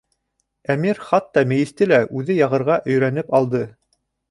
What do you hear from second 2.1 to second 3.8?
үҙе яғырға өйрәнеп алды.